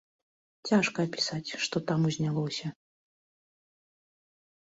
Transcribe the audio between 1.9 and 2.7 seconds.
там узнялося!